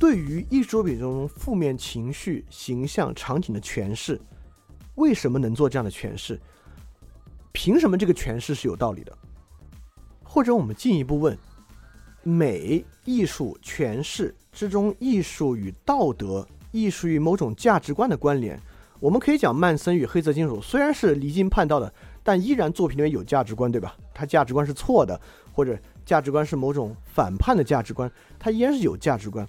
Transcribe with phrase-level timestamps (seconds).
[0.00, 4.18] 对于艺术作品中负面情绪、形象、场景的诠释，
[4.94, 6.40] 为什么能做这样的诠释？
[7.52, 9.12] 凭什么这个诠释是有道理的？
[10.24, 11.36] 或者我们进一步问：
[12.22, 18.58] 美、艺术、诠释之中，艺术与道德、艺术与某种价值观的关联，
[19.00, 23.94] 我们可以讲曼森与黑色金属虽然是离经叛道的，但依然作品里面有价值观，对吧？
[24.14, 25.20] 它价值观是错的，
[25.52, 29.46] 或者价值观是某种反叛的价值观，它依然是有价值观。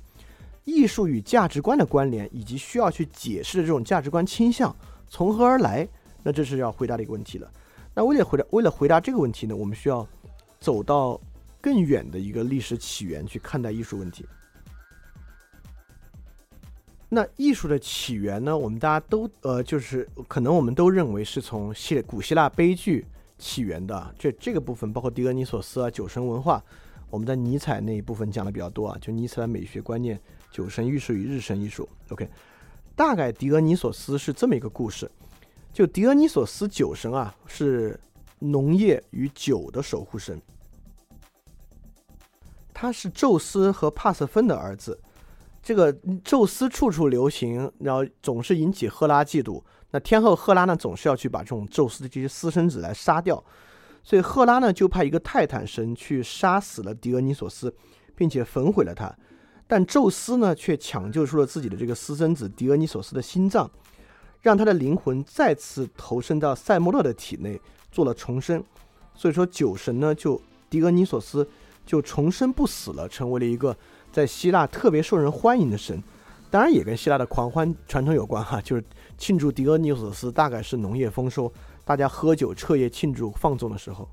[0.63, 4.75] 艺术与价值观的关联，以及需要去解释的这种价值观倾向
[5.07, 5.87] 从何而来？
[6.23, 7.51] 那这是要回答的一个问题了。
[7.93, 10.07] 那为了回答，为了回答这个问题呢，我们需要
[10.59, 11.20] 走到
[11.59, 14.26] 更远的一个历史起源去看待艺术问题。
[17.09, 23.05] 那艺术的起源呢，我们大家都呃，就是可能我们都认为是从希古希腊悲剧
[23.37, 24.15] 起源的。
[24.17, 26.63] 这这个部分包括狄俄尼索斯啊、酒神文化，
[27.09, 30.17] 我们在尼采那一部分讲的比较多啊，就尼采的美学观念。
[30.52, 32.30] 酒神艺术与日神艺术，OK，
[32.96, 35.10] 大概狄俄尼索斯是这么一个故事。
[35.71, 37.98] 就狄俄尼索斯酒神啊，是
[38.40, 40.41] 农业与酒的守护神。
[42.74, 44.99] 他是宙斯和帕瑟芬的儿子。
[45.63, 49.63] 这个宙斯处处流行，然后总是引起赫拉嫉妒。
[49.91, 53.41] 那天后赫拉呢，总是要去把这种宙斯的这些私生子来杀掉。
[54.04, 57.74] 所以赫拉呢，就派一个泰坦神去杀死了狄俄尼索斯，
[58.16, 59.16] 并且焚毁了他。
[59.71, 63.71] 但宙斯呢，却抢救出了自己的这个私生子狄俄尼索斯的心脏，
[64.41, 67.57] 让他的灵魂再次投身到塞莫勒的体内，
[67.89, 68.61] 做了重生。
[69.16, 71.47] 所以说，酒神呢，就狄俄尼索斯
[71.85, 73.73] 就重生不死了，成为了一个
[74.11, 76.03] 在希腊特别受人欢迎的神。
[76.49, 78.83] 当然，也跟希腊的狂欢传统有关哈，就是
[79.17, 81.49] 庆祝狄俄尼索斯大概是农业丰收，
[81.85, 84.05] 大家喝酒彻夜庆祝放纵的时候。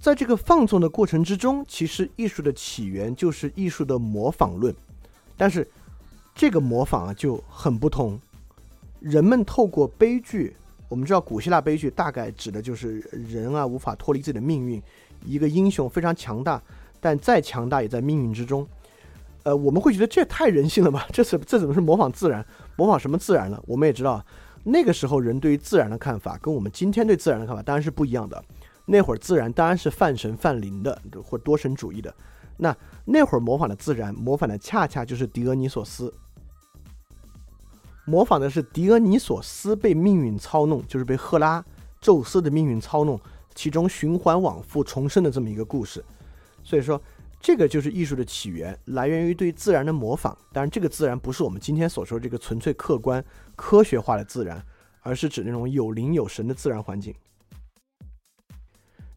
[0.00, 4.74] 在这个放纵的过程之中，其实艺术的起源就是艺术的模仿论，
[5.36, 5.68] 但是
[6.34, 8.18] 这个模仿啊就很不同。
[8.98, 10.56] 人们透过悲剧，
[10.88, 14.82] 我们知道古希腊悲剧大概指的就是人啊无法脱离自己的命运，
[15.22, 16.62] 一个英雄非常强大，
[16.98, 18.66] 但再强大也在命运之中。
[19.42, 21.06] 呃，我们会觉得这太人性了吧？
[21.12, 22.44] 这是这怎么是模仿自然？
[22.76, 23.62] 模仿什么自然了？
[23.66, 24.24] 我们也知道，
[24.64, 28.42] 那个时候人对于自然的看法跟我们今天对自然的看法当然是不一样的。
[28.90, 32.12] 那会儿自然当然是泛神泛灵的，或多神主义的。
[32.56, 36.12] 那那会儿模仿的自然，模仿的恰恰就是狄俄尼索斯，
[38.04, 41.64] 模仿的是狄俄尼索斯被命运操弄，就是被赫拉、
[42.00, 43.18] 宙斯的命运操弄，
[43.54, 46.04] 其中循环往复重生的这么一个故事。
[46.64, 47.00] 所以说，
[47.40, 50.36] 这个就是艺术的起源，来源于对自然的模仿。
[50.52, 53.24] 当然，这个自然不是我们今天所说这个纯粹客观
[53.54, 54.60] 科学化的自然，
[55.00, 57.14] 而是指那种有灵有神的自然环境。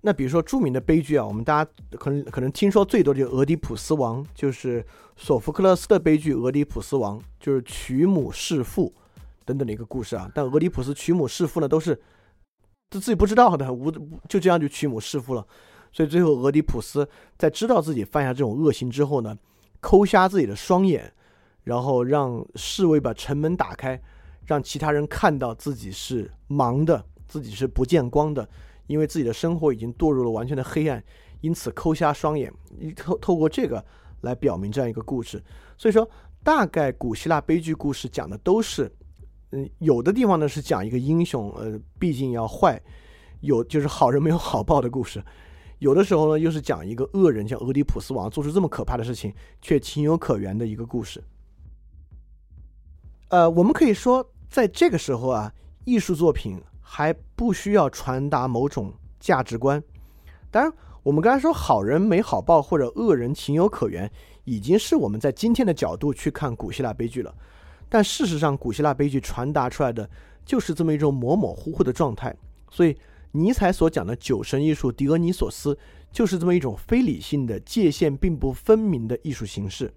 [0.06, 8.94] 那比如说著名的悲剧啊，我们大家可能可能听说最多就是《俄狄浦斯王》，就是索福克勒斯的悲剧《俄狄浦斯王》，就是娶母弑父
[9.46, 10.30] 等等的一个故事啊。
[10.36, 11.96] 但俄狄浦斯娶母弑父呢，都是
[12.90, 13.90] 他自己不知道的，无
[14.28, 15.48] 就这样就娶母弑父了。
[15.94, 19.38] 所以最后俄狄浦斯在知道自己犯下这种恶行之后呢，
[19.80, 21.14] 抠瞎自己的双眼，
[21.64, 24.02] 然后让侍卫把城门打开，
[24.48, 28.50] 让其他人看到自己是盲的，自己是不见光的。
[28.88, 31.04] 因为自己的生活已经堕入了完全的黑暗，
[31.42, 32.52] 因此抠瞎双眼，
[32.96, 33.84] 透透过这个
[34.22, 35.42] 来表明这样一个故事。
[35.78, 36.08] 所以说，
[36.44, 38.92] 大概古希腊悲剧故事讲的都是，
[39.52, 42.82] 嗯，有的地方呢是讲一个英雄，呃，毕竟要坏，
[43.40, 45.22] 有就是好人没有好报的故事；
[45.80, 51.24] 有的时候呢又是讲一个恶人，像俄狄浦斯王做出这么可怕的事情，却情有可原的一个故事。
[53.30, 55.54] 呃，我们可以说，在这个时候啊，
[55.86, 56.62] 艺术作品。
[56.96, 59.84] 还不需要传达某种价值观。
[60.52, 64.08] 当然，我们刚才说好人没好报或者恶人情有可原，
[64.44, 67.34] 已经是我们在今天的角度去看古希腊悲剧了。
[67.90, 70.08] 但事实上，古希腊悲剧传达出来的
[70.46, 72.32] 就是这么一种模模糊糊的状态。
[72.70, 72.96] 所以，
[73.32, 75.76] 尼采所讲的酒神艺术狄俄尼索斯，
[76.12, 79.92] 就是这么一种非理性的界限并不分明的艺术形式。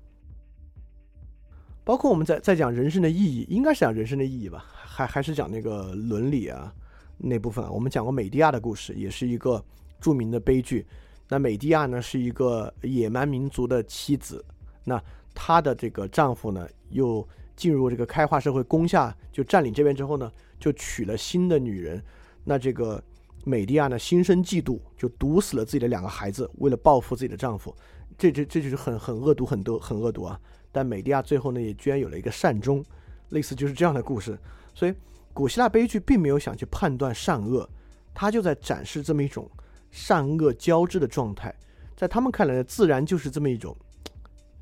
[1.85, 4.65] 包括我们在在讲人生的意义，应该是讲人生的意义吧？
[4.73, 6.73] 还还是讲那个伦理啊？
[7.19, 9.65] 那部分我们讲过美迪亚的故事，也是一个
[10.01, 10.87] 著名的悲剧。
[11.29, 14.45] 那美迪亚呢是一个野蛮民族的妻子，
[14.85, 15.03] 那
[15.35, 17.27] 她的这个丈夫呢又
[17.57, 20.31] 进入这个开化社会，攻下就占领这边之后呢，
[20.61, 22.01] 就娶了新的女人。
[22.45, 23.03] 那这个
[23.45, 27.75] 美迪亚呢心生嫉妒，就毒死了自己的两个孩子，为了报复自己的丈夫。
[28.19, 30.39] 这这这就是很很恶毒，很多很恶毒啊！
[30.71, 32.85] 但美迪亚最后呢也居然有了一个善终，
[33.31, 34.39] 类似就是这样的故事，
[34.75, 34.95] 所以。
[35.37, 37.69] 古希腊悲剧并没有想去判断善恶，
[38.15, 39.47] 他就在展示这么一种
[39.91, 41.55] 善恶交织的状态。
[41.95, 43.77] 在他们看来，自然就是这么一种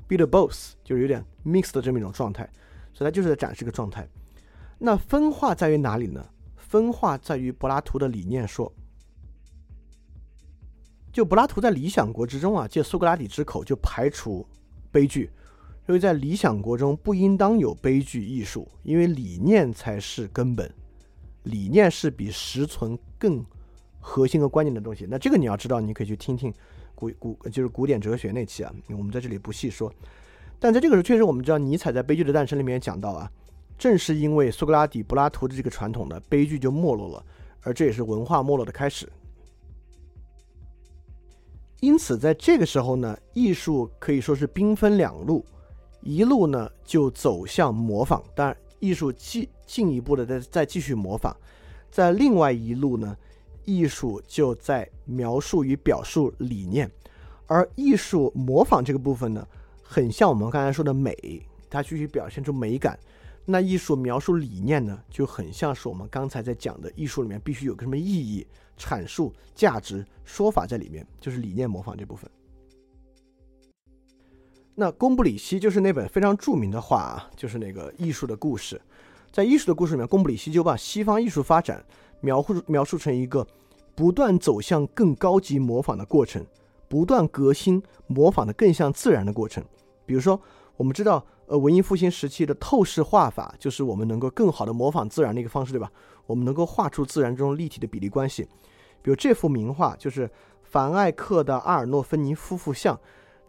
[0.05, 2.43] ，be the both，就是有点 mixed 的这么一种状态，
[2.93, 4.05] 所以它就是在展示个状态。
[4.77, 6.27] 那分化在于哪里呢？
[6.57, 8.69] 分化在于柏拉图的理念说，
[11.13, 14.45] 就柏拉图在《理想国》之中啊，借苏格拉底之口就排除
[14.91, 15.31] 悲剧，
[15.87, 20.69] 因为在理想国中不应当有悲剧艺术，因为理念才是根本，
[21.43, 23.45] 理念是比实存更
[23.99, 25.05] 核心和关键的东西。
[25.09, 26.53] 那这个你要知道，你可以去听听
[26.95, 29.93] 古古就是古典哲学那期啊，我们在这里不细说。
[30.59, 33.31] 但在这个时候，确实我们知道尼采在《悲剧的诞生》里面讲到啊。
[33.77, 37.25] 正是因为苏格拉底、柏拉图的这个传统的，悲剧就没落了，
[37.59, 39.05] 而这也是文化没落的开始。
[41.81, 45.45] 因此，在这个时候呢，艺术可以说是兵分两路，
[46.05, 51.35] 一路呢就走向模仿，当然，艺术进进一步的再再继续模仿；
[51.89, 53.17] 在另外一路呢，
[53.63, 56.89] 艺术就在描述与表述理念，
[57.47, 59.47] 而艺术模仿这个部分呢，
[59.81, 62.97] 很像我们刚才说的美，它必须表现出美感。
[63.43, 68.45] 那艺术描述理念呢，就很像是我们刚才在讲的艺术里面必须有个什么意义、
[68.77, 72.29] 阐述、价值、说法在里面，就是理念模仿这部分。
[74.75, 78.79] 那贡布里希就是那本非常著名的画啊，就是那个艺术的故事。
[79.31, 81.83] 在艺术的故事里面，贡布里希就把西方艺术发展
[82.21, 83.45] 描述描述成一个
[83.95, 86.45] 不断走向更高级模仿的过程，
[86.87, 89.63] 不断革新模仿的更像自然的过程。
[90.05, 90.39] 比如说，
[90.77, 91.25] 我们知道。
[91.47, 95.91] 呃，文艺复兴时期的透视画法，就是我们能够更好的模仿自然的一个方式，对吧？
[96.25, 98.41] 我们能够画出自然中立体的比例关系。
[99.03, 100.27] 比如这幅名画，就是
[100.63, 102.99] 凡艾克的阿尔诺芬尼夫妇像。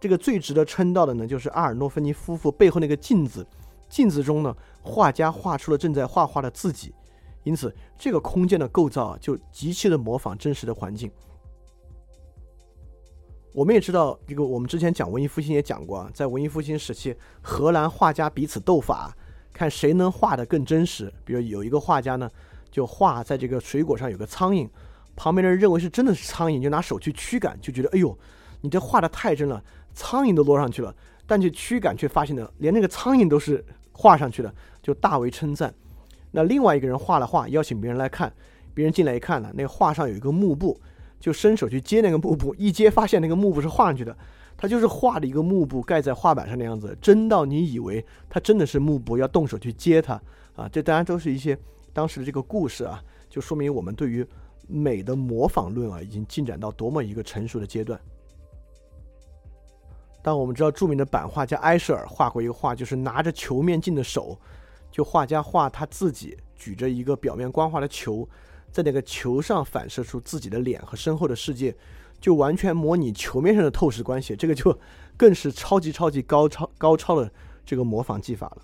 [0.00, 3.46] 这个最值得称道的呢，就是阿尔诺芬尼夫妇背后那个镜子，
[3.88, 6.94] 镜子中呢，画家画出了正在画画的自己。
[7.44, 11.10] 因此，这个空间的构造，就极其的模仿真实的环境。
[13.54, 19.16] 我们也知道，这个我们之前讲文艺复兴也讲过啊，在文艺复兴时期，荷兰画家彼此斗法，
[19.52, 21.10] 看谁能画得更真实。
[21.24, 22.28] 比如有一个画家呢，
[22.70, 24.68] 就画在这个水果上有个苍蝇，
[25.14, 28.18] 旁边的人认为是真的是苍蝇，就拿手去驱赶，就觉得哎呦，
[28.60, 29.62] 你这画的太真了，
[29.96, 30.94] 苍蝇都落上去了，
[31.26, 35.74] 但去驱赶却发现呢，连那个苍蝇都是画上去的，就大为称赞。
[36.30, 38.32] 那另外一个人画了画，邀请别人来看，
[38.72, 40.80] 别人进来一看呢，那画上有一个幕布。
[41.18, 44.14] 就伸手去接那个幕布，一接发现那个幕布是画上去的，
[44.54, 50.20] 他就是画的一个幕布盖在画板上的样子，真到你以为他真的是幕布，要动手去接它
[50.54, 50.68] 啊！
[50.68, 51.58] 这当然都是一些
[51.94, 54.24] 当时的这个故事啊，就说明我们对于
[54.68, 57.98] 美的模仿论啊，已经进展到多么一个成熟的阶段。
[60.26, 64.36] 当我们知道著名的版画家埃舍尔画过一个画，就是拿着球面镜的手，
[64.90, 68.28] 就画家画他自己举着一个表面光滑的球。
[68.72, 71.72] 在那个球上反射出自己的脸和身后的世界，
[72.20, 74.76] 就完全模拟球面上的透视关系，这个就
[75.16, 77.30] 更是超级超级高超高超的
[77.64, 78.62] 这个模仿技法了。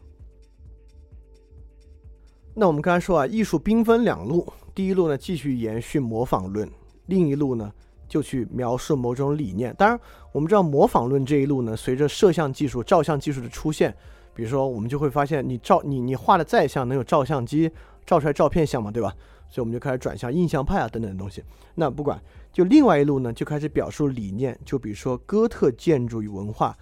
[2.55, 6.69] 那我们刚才说啊，艺术兵分两路，第一路呢继续延续模仿论，
[7.07, 7.73] 另一路呢
[8.13, 9.75] 就去描述某种理念。
[9.79, 9.99] 当然，
[10.33, 13.91] 我们知道模仿论这一路呢，随着摄像技术、照相技术的出现，
[14.35, 17.71] 比如说我们就会发现，你照你你画的再像，能有照相机
[18.05, 18.91] 照出来照片像吗？
[18.91, 19.11] 对吧？
[19.49, 21.43] 所以我们就开始转向印象派啊等等的东西。
[21.75, 24.59] 那不管，就另外一路呢，就开始表述理念。
[24.63, 26.77] 就比如说哥特建筑与文化，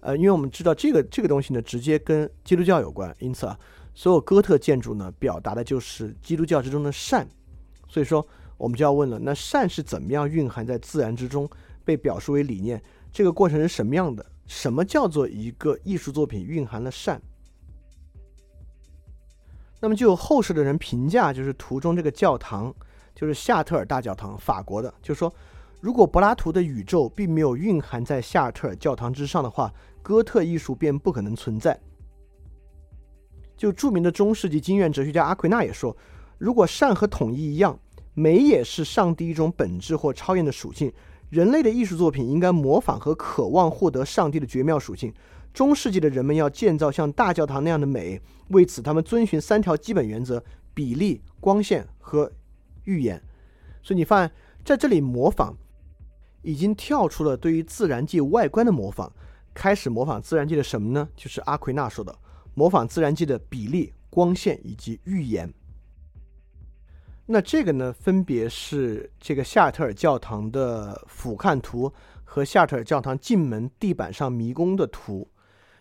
[0.00, 3.58] 呃，因为我们知道这个这个东西呢，直接跟基督教有关，因此啊，
[3.94, 7.26] 所有哥特建筑呢，表达的就是基督教之中的善。
[7.88, 8.26] 所以说，
[8.56, 11.48] 我们就要问了，那善是怎么样蕴含在自然之中，
[11.84, 12.82] 被表述为理念？
[13.12, 14.24] 这个过程是什么样的？
[14.46, 17.20] 什么叫做一个艺术作品蕴含了善？
[19.80, 22.74] 那么就有后世的人评价，就是图中这个教堂，
[23.14, 25.32] 就是夏特尔大教堂，法国的，就说，
[25.80, 31.78] 如果柏拉图的宇宙并没有蕴含在夏特尔教堂之上的话，哥特艺术便不可能存在。
[33.56, 35.96] 就著名的中世纪经验哲学家阿奎那也说，
[36.38, 37.78] 如果善和统一一样，
[38.14, 40.92] 美也是上帝一种本质或超验的属性，
[41.30, 45.12] 人类的艺术作品应该模仿和渴望获得上帝的绝妙属性。
[45.52, 50.42] 中世纪的人们要建造像大教堂那样的美，为此他们遵循三条基本原则：
[50.72, 52.30] 比例、光线和
[52.84, 53.22] 预言。
[53.82, 54.32] 所以你发现
[54.64, 55.56] 在这里模仿
[56.42, 59.12] 已经跳出了对于自然界外观的模仿，
[59.52, 61.08] 开始模仿自然界的什么呢？
[61.16, 62.16] 就是阿奎那说的，
[62.54, 65.52] 模仿自然界的比例、光线以及预言。
[67.26, 75.26] 那这个呢，分别是这个夏特尔教堂的俯瞰图和夏特尔教堂进门地板上迷宫的图。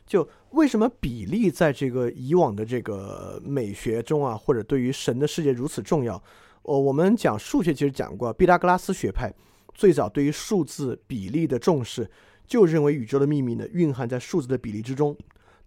[0.05, 6.21] 就为什么比例在这个以往的这个美学中啊，或者对于神的世界如此重要？
[6.63, 9.33] 哦，我们讲数学其实讲过，毕达哥拉斯学派
[9.73, 12.09] 最早对于数字比例的重视，
[12.45, 15.17] 就认为宇宙的秘密呢蕴含在数字的比例之中。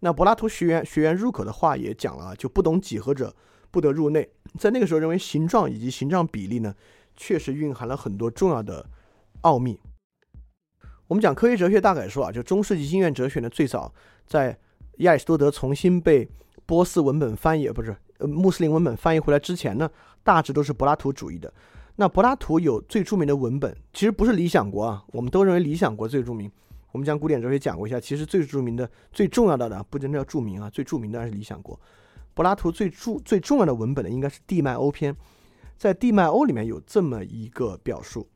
[0.01, 3.35] 那柏拉图学员学员入口的话也讲了，就不懂几何者
[3.77, 4.27] 不得入内。
[4.59, 6.75] 在那个时候，认为形状以及形状比例呢，
[7.15, 8.89] 确实蕴含了很多重要的
[9.43, 9.79] 奥秘。
[11.09, 13.93] 我们讲科学哲学大概说啊，就中世纪经验哲学呢，最早
[14.27, 14.59] 在
[15.01, 16.27] 亚里士多德重新被
[16.65, 19.91] 波斯文本翻译，不是呃穆斯林文本翻译回来之前呢，
[20.25, 21.53] 大致都是柏拉图主义的。
[21.97, 26.51] 那柏拉图有最著名的文本，其实不是《理想国》啊，我们都认为《理想国》最著名。
[26.93, 31.77] 我们讲古典哲学讲过一下，其实最著名的、最重要的呢，不真的叫著名啊，最著名的还是《理想国》。
[32.37, 35.15] 柏拉图最著最重要的文本呢，应该是《地脉欧篇》。
[35.79, 38.29] 在《地脉欧》里面有这么一个表述：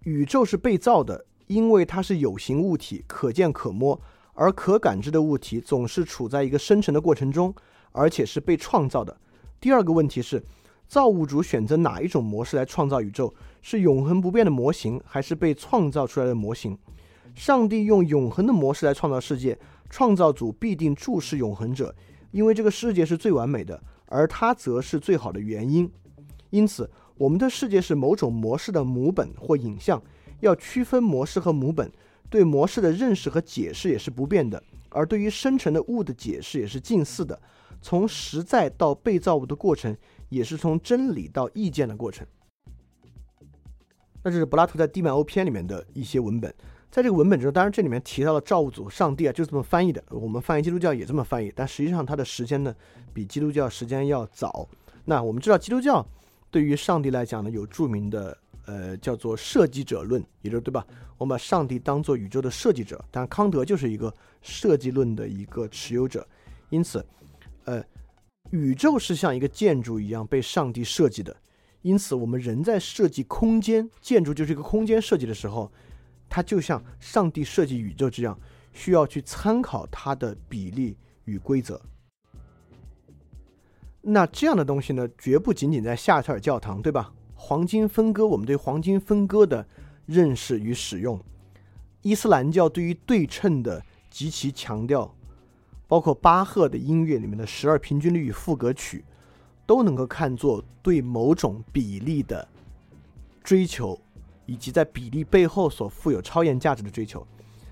[0.00, 3.98] 宇宙是被造的，因为它是有形物体，可见可摸，
[4.34, 7.54] 而可感知的物体总是处在一个生成的过程中，
[7.92, 9.18] 而且是被创造的。
[9.58, 10.44] 第二个问题是，
[10.86, 13.32] 造物主选择哪一种模式来创造宇宙？
[13.62, 16.76] 是永恒不变的模型，还是被创造出来的模型？
[17.34, 19.58] 上帝用永恒的模式来创造世界，
[19.88, 21.94] 创造主必定注视永恒者，
[22.30, 25.90] 因为这个世界是最完美的，而它则是最好的原因。
[26.50, 30.02] 因此，我们的世界是某种模式的母本或影像。
[30.40, 31.90] 要区分模式和母本，
[32.30, 37.36] 对模式的认识和解释也是不变的，而对于生成的物的解释也是近似的。
[37.82, 39.96] 从实在到被造物的过程，
[40.28, 42.24] 也是从真理到意见的过程。
[44.22, 46.54] 那这是柏拉图在《地脉欧篇》里面的一些文本，
[46.90, 50.02] 在这个文本中，当然这里面提到了造物主上帝啊，就这么翻译的。
[50.08, 52.74] 我们翻译基督教也这么翻译，但实际上它的时间呢，
[53.12, 54.66] 比基督教时间要早。
[55.04, 56.04] 那我们知道，基督教
[56.50, 60.86] 对于上帝来讲呢，有著名的呃叫做设计者论，也就是对吧？
[61.18, 66.26] 我们把上帝当做宇宙的设计者，但康德就是一个设计论的一个持有者，
[66.70, 67.04] 因此，
[67.64, 67.84] 呃，
[68.50, 71.36] 宇宙是像一个建筑一样被上帝设计的。
[71.82, 75.70] 因此，我们人在设计空间建筑，就是一个空间设计的时候，
[76.28, 78.38] 它就像上帝设计宇宙这样，
[78.72, 81.80] 需要去参考它的比例与规则。
[84.00, 87.12] 那这样的东西呢，绝不仅仅在夏特尔教堂，对吧？
[87.34, 89.66] 黄金分割，我们对黄金分割的
[90.06, 91.20] 认识与使用，
[92.02, 95.14] 伊斯兰教对于对称的极其强调，
[95.86, 99.04] 包括巴赫的音乐里面的十二平均律与赋格曲。
[99.66, 102.48] 都能够看作对某种比例的
[103.44, 104.00] 追求，
[104.48, 107.24] 以及在比例背后所富有超验价值的追求。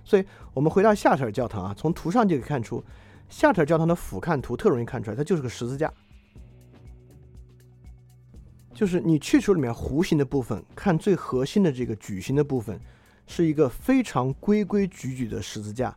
[0.05, 2.81] 所以，我们回到夏特尔教堂啊，从图上就可以看出，
[3.29, 5.93] 夏特尔教堂的俯瞰图特容易看出来，它就是个十字架。
[8.73, 12.79] 就是你去除里面弧形的部分，看最核心的这个矩形的部分，
[13.27, 15.97] 是一个非常规规矩矩的十字架。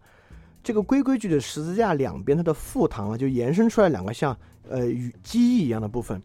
[0.63, 4.35] 这个规规矩矩的十字架两边，它的腹膛啊，就延伸出来两个像。
[4.71, 6.21] 呃，与机翼一样的部分，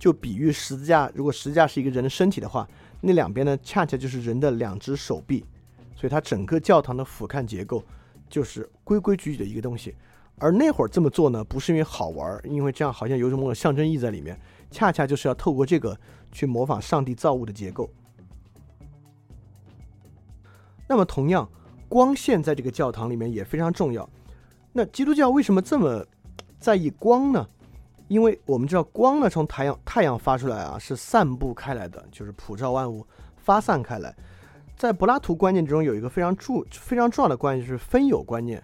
[0.00, 1.08] 就比喻十字架。
[1.14, 2.68] 如果十字架是一个人的身体的话，
[3.00, 5.44] 那两边呢，恰恰就是人的两只手臂。
[5.94, 7.84] 所以它整个教堂的俯瞰结构
[8.28, 9.94] 就是规规矩矩的一个东西。
[10.38, 14.40] 而那会儿这么做呢，不是因为好玩，因为这样好像有种某种象征意义在里面。
[14.70, 15.98] 恰恰就是要透过这个
[16.32, 17.90] 去模仿上帝造物的结构。
[20.88, 21.46] 那么，同样，
[21.88, 24.08] 光线在这个教堂里面也非常重要。
[24.72, 26.06] 那基督教为什么这么
[26.58, 27.46] 在意光呢？
[28.10, 34.12] 因为我们知道光呢，从太阳太阳发出来啊，是散布开来的，就是普照万物，发散开来。
[34.76, 38.60] 在柏拉图观念之中，有一个非常重非常重要的观念，就是分有观念。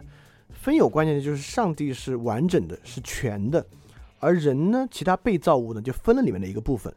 [0.50, 3.64] 分有观念就是上帝是完整的，是全的，
[4.18, 6.92] 而人呢，其他被造物呢，就分了里面的一个部分。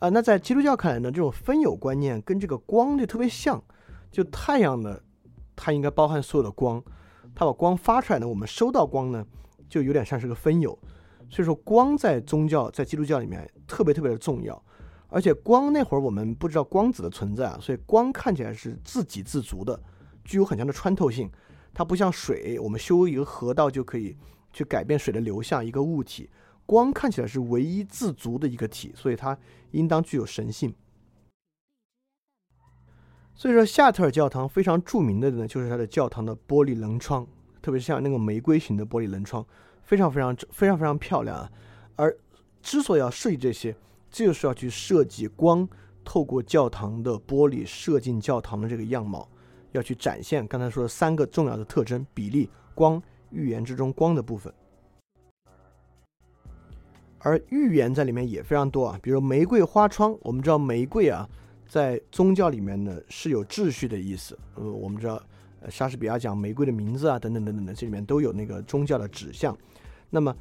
[0.00, 3.62] 啊，那在基督教看来呢，这种分有观念跟这个光就特别像，
[4.10, 4.98] 就太阳呢，
[5.54, 6.82] 它应该包含所有的光，
[7.36, 9.24] 它把光发出来呢，我们收到光呢，
[9.68, 10.76] 就有点像是个分有。
[11.30, 14.62] 所以说，光在宗教、在基督教里面特别特别的重要，
[15.08, 19.80] 而且光那会儿我们不知道光子的存在啊，所以光看起来是自给自足的，
[20.24, 21.30] 具有很强的穿透性。
[21.72, 24.16] 它不像水，我们修一个河道就可以
[24.52, 25.64] 去改变水的流向。
[25.64, 26.30] 一个物体，
[26.66, 29.36] 光看起来是唯一自足的一个体，所以它
[29.72, 30.72] 应当具有神性。
[33.34, 37.26] 所以说，夏特尔教堂非常著名的呢，就是它的教堂的玻璃棱窗，
[37.60, 39.44] 特别是像那个玫瑰型的玻璃棱窗。
[39.84, 41.50] 非常非常非常非常漂亮啊！
[41.96, 42.16] 而
[42.62, 43.76] 之所以要设计这些，
[44.10, 45.68] 就是要去设计光
[46.02, 49.28] 透过教堂的玻璃射进教堂的这个样貌，
[49.72, 53.00] 要去展现刚才说的三个重要的特征：比例、光、
[53.30, 54.52] 预言之中光的部分。
[57.18, 60.14] 而预言在里面也非常多啊，比如玫瑰花窗。
[60.20, 61.28] 我们知道玫瑰啊，
[61.66, 64.38] 在宗教里面呢是有秩序的意思。
[64.56, 65.22] 呃，我们知道
[65.70, 69.56] 莎士比亚讲玫瑰的名字啊，等等等等的，这里面都有那个宗教的指向。
[70.10, 70.34] 那么，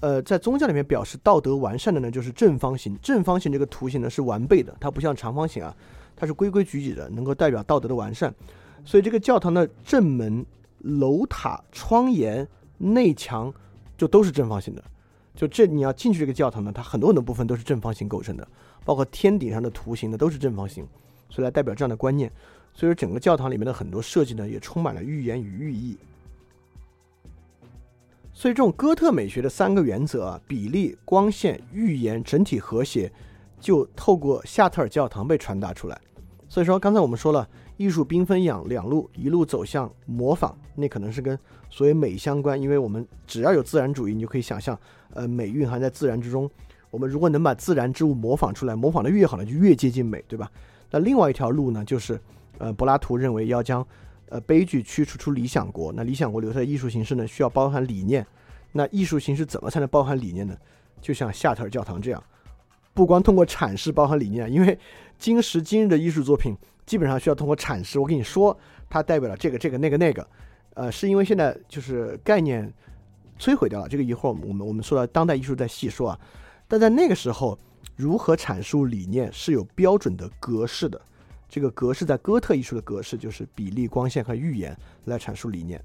[0.00, 2.98] 呃，在宗教里面表示道德完善的呢，就是正方形。
[3.02, 5.74] 正方形这个图形呢是完备的，它不像长方形啊，
[6.16, 8.34] 它是规规矩矩的，能够代表道德的完善。
[8.84, 10.44] 所以这个教堂的正门、
[10.78, 12.46] 楼塔、窗檐、
[12.78, 13.52] 内墙
[13.96, 14.82] 就都是正方形的。
[15.34, 18.46] 就这你要进去这个教堂呢，它很多很多部分都是正方形构成的，
[18.84, 20.86] 包括天顶上的图形呢都是正方形，
[21.28, 22.32] 所以来代表这样的观念。
[22.78, 25.98] 所以说整个教堂里面的很多设计呢也充满了寓言与寓意。
[28.32, 33.10] 所以这种哥特美学的三个原则啊，比例、光线、寓言，整体和谐，
[33.58, 36.00] 就透过夏特尔教堂被传达出来。
[36.48, 41.36] 所以说刚才我们说了，艺术兵分两两路，一路走向模仿，那可能是跟
[41.68, 44.78] 所谓美相关，因为我们只要有自然主义，你就可以想象，
[45.14, 46.48] 呃，美蕴含在自然之中。
[46.92, 50.48] 我们如果能把自然之物模仿出来，模仿的越好呢，就越接近美，对吧？
[50.92, 52.18] 那另外一条路呢，就是
[52.58, 53.86] 呃，柏拉图认为要将
[54.28, 58.26] 呃，悲剧驱逐出理想国，那理想国留下的艺术形式呢，需要包含理念。
[58.72, 60.54] 那艺术形式怎么才能包含理念呢？
[61.00, 62.22] 就像夏特尔教堂这样，
[62.92, 64.78] 不光通过阐释包含理念，因为
[65.18, 67.98] 今时今日的艺术作品基本上需要通过阐释。
[67.98, 68.54] 我跟你说，
[68.90, 70.26] 它代表了这个、这个、那个、那个，
[70.74, 72.70] 呃，是因为现在就是概念
[73.38, 73.88] 摧毁掉了。
[73.88, 76.20] 这个一会儿我们我们说到当代艺术再细说啊。
[76.66, 77.58] 但在那个时候，
[77.96, 81.00] 如何阐述理念是有标准的格式的。
[81.48, 84.76] 这个格式在哥特艺术的格式就是比例、光线和预言
[85.06, 85.82] 来阐述理念。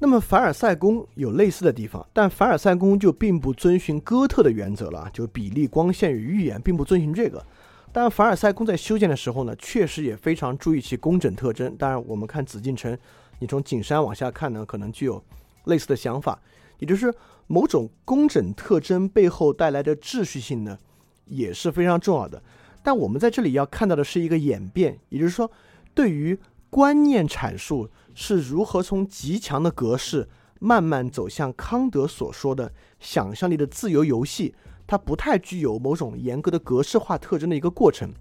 [0.00, 7.44] 那么凡尔赛宫有类似的地方，但凡尔赛宫就并不遵循哥特的原则了，就比例、光线与预言并不遵循这个。
[7.90, 11.74] 当然，凡尔赛宫在修建的时候呢，确实也非常注意其工整特征。
[11.76, 12.96] 当然，我们看紫禁城，
[13.40, 15.20] 你从景山往下看呢，可能具有
[15.64, 16.40] 类似的想法，
[16.78, 17.12] 也就是
[17.48, 20.78] 某种工整特征背后带来的秩序性呢，
[21.24, 22.40] 也是非常重要的。
[22.82, 25.50] 但我们在这里要看到的是一个演变，也就是说，
[25.94, 26.38] 对于
[26.70, 34.54] 观念阐述是如何从极强的格式慢慢走向康德所说的想象力的自由游戏，
[34.86, 38.12] 它不太具有某种严格的格式化特征的一个过程。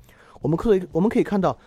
[0.41, 1.57] 我们可以我们可以看到，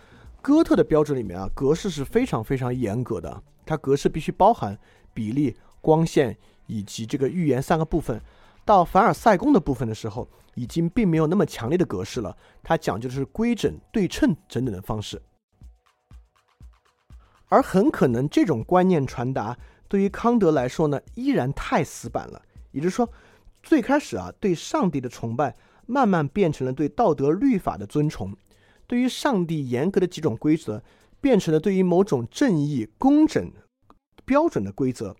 [0.41, 4.77] 哥特的标准里面啊，格式是非常非常严格的，它格式必须包含
[5.13, 8.21] 比例、光线以及这个预言三个部分。
[8.65, 10.27] 到凡尔赛宫的部分的时候。
[10.55, 15.19] 已经并没有那么强烈的格式了，它讲究的是规整、对称等等的方式，
[17.47, 22.41] 而很可能这种观念传达对于康德来说呢，依然太死板了。
[22.71, 23.09] 也就是说，
[23.63, 28.35] 最开始啊，对上帝的崇拜慢慢变成了对道德律法的尊崇，
[28.85, 30.83] 对于上帝严格的几种规则
[31.21, 33.49] 变成了对于某种正义、工整、
[34.25, 35.15] 标准的规则，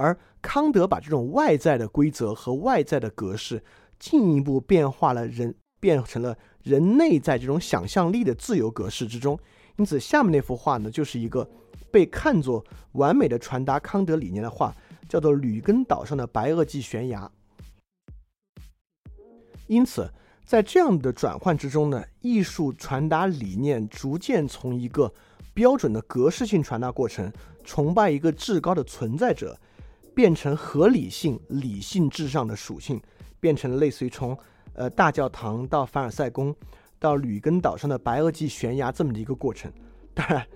[0.00, 3.62] 而康德把这种外在的规则和外在的格式。
[3.98, 9.38] 进一步变化了人，变成了人内在这种想象力的自由格式之中。
[9.76, 11.46] 因此，下面那幅画呢，就是一个
[11.90, 14.74] 被看作完美的传达康德理念的画，
[15.06, 17.30] 叫做《吕根岛上的白垩纪悬崖》。
[19.66, 20.10] 因此，
[20.46, 25.12] 在这样的转换之中呢，艺术传达理念逐渐从一个
[25.52, 27.30] 标准的格式性传达过程，
[27.64, 29.60] 崇拜一个至高的存在者，
[30.14, 33.00] 变成合理性、理性至上的属性。
[33.42, 34.38] 变成类似于从
[34.74, 36.54] 呃大教堂到凡尔赛宫，
[36.98, 39.72] 到吕根岛上的白垩纪悬崖这么的一个过程。
[40.12, 40.46] 当然，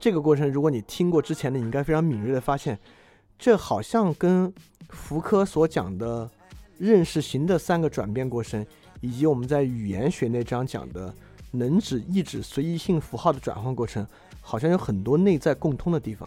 [0.00, 2.78] 这个过程如果你听过之前的，你应该非常敏锐的发现，
[3.38, 4.50] 这好像跟
[4.88, 6.26] 福柯所讲的
[6.78, 8.64] 认识型的三个转变过程，
[9.02, 11.14] 以及我们在语言学那章讲的
[11.50, 14.06] 能指、意指、随意性符号的转换过程，
[14.40, 16.26] 好像有很多内在共通的地方。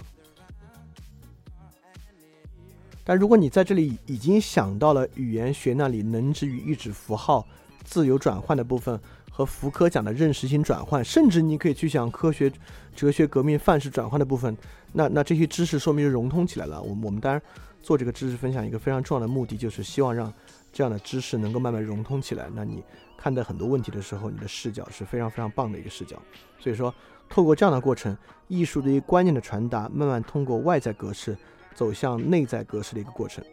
[3.12, 7.46] 但如果你在这里已经想到了语言学那里能指与意指符号
[7.84, 8.98] 自由转换的部分，
[9.30, 12.50] 和福柯讲的认识性转换，甚至你可以去想科学、
[12.96, 14.58] 哲学革命范式转换的部分，
[14.94, 16.82] 那那这些知识说明融通起来了。
[16.82, 17.42] 我我们当然
[17.84, 20.34] 做这个知识分享一个非常重要的目的，就是希望让
[20.72, 22.50] 这样的知识能够慢慢融通起来。
[22.56, 22.82] 那你
[23.18, 26.16] 看待很多问题的时候，你的视角是非常非常棒的一个视角。
[26.58, 26.96] 所以说，
[27.28, 31.38] 透过这样的过程，艺术对于观念的传达，慢慢通过外在格式。
[31.74, 33.44] 走向内在格式的一个过程，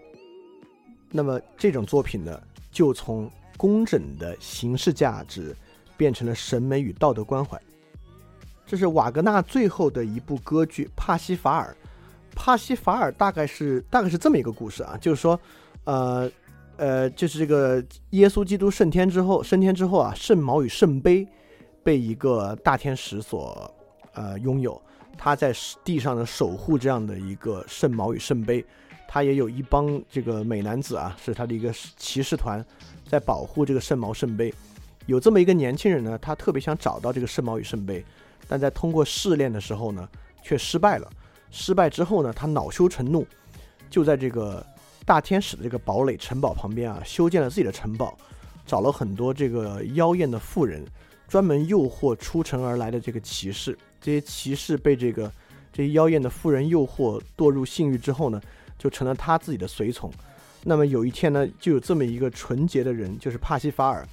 [1.10, 5.56] 那么这种作品呢，就从工整的形式价值
[5.96, 7.60] 变成了审美与道德关怀。
[8.66, 11.74] 这是瓦格纳最后的一部歌剧《帕西法尔》。
[12.36, 15.40] 帕西法尔大概是大概是这么一个故事啊，就是说，
[15.84, 16.30] 呃
[16.76, 21.26] 呃，就是这个耶稣基督升天之后，升天之后啊，圣矛与圣杯
[21.82, 23.74] 被一个大天使所
[24.12, 24.80] 呃拥有。
[25.18, 25.52] 他在
[25.84, 28.64] 地上的守护这样的一个圣矛与圣杯，
[29.08, 32.64] 他也有一帮这个美男子啊，是他的一个骑士团，
[33.06, 34.54] 在保护这个圣矛圣杯。
[35.06, 38.04] 有这么一个年轻人呢，他特别想找到这个圣矛与圣杯，
[38.46, 40.08] 但在通过试炼的时候呢，
[40.42, 41.10] 却失败了。
[41.50, 43.26] 失败之后呢，他恼羞成怒，
[43.90, 44.64] 就在这个
[45.04, 48.16] 大天使的这个堡垒城堡旁边啊，修建了自己的城堡，
[48.66, 50.84] 找了很多这个妖艳的妇人，
[51.26, 53.76] 专门诱惑出城而来的这个骑士。
[54.00, 55.30] 这些骑士被这个
[55.72, 58.40] 这些妖艳的妇人诱惑堕入性欲之后呢，
[58.78, 60.10] 就成了他自己的随从。
[60.64, 64.06] 那么有一天呢，就有这么一个纯洁的人，就是帕西法尔。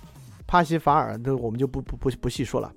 [0.47, 2.71] 帕西法尔，那我们就不不不不细说了。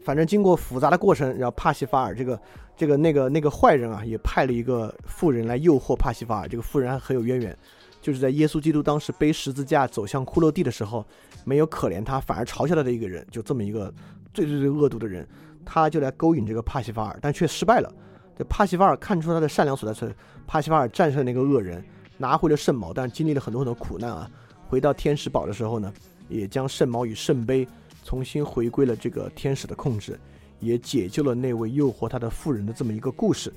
[0.00, 2.40] 反正经过复杂的过程，然后帕西法尔这个
[2.76, 6.48] 这个那个那个坏人啊，也派了一个妇人来诱惑帕西法尔。
[6.48, 7.56] 这个妇人还很有渊源，
[8.02, 11.06] 就是在耶稣基督当时背十字架走向骷髅地的时候，
[11.44, 13.92] 没有可怜他，反而嘲笑他的一个人，就这么一个
[14.34, 15.26] 最最最恶毒的人，
[15.66, 17.92] 他就来勾引这个帕西法尔，但却失败了。
[18.38, 21.84] 这帕西法尔看出他的善良所在，是帕西法尔战胜了那个恶人，
[22.16, 24.30] 拿回了圣矛，但经历了很多很多苦难啊。
[24.66, 25.92] 回到天使堡的时候呢，
[26.28, 27.68] 也将圣矛与圣杯。
[28.04, 30.16] 重新回归了这个天使的控制，
[30.60, 33.52] 也解救了那位诱惑他的妇人的这么一个故事。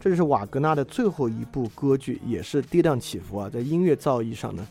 [0.00, 4.66] 这就是瓦格纳的最后一部歌剧，也是跌宕起伏啊，在音乐造诣上呢，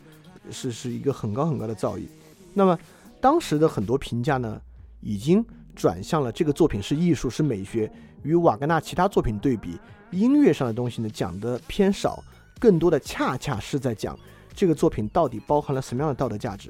[0.49, 2.08] 是是一个很高很高的造诣。
[2.56, 2.75] 那么
[3.21, 4.60] 当时的很多评价呢，
[4.99, 5.45] 已经
[5.80, 7.89] 转向了这个作品是艺术是美学，
[8.22, 9.80] 与瓦格纳其他作品对比，
[10.12, 12.22] 音乐上的东西呢讲的偏少，
[12.60, 14.20] 更多的恰恰是在讲
[14.54, 16.70] 这个作品到底包含了什么样的道德价值。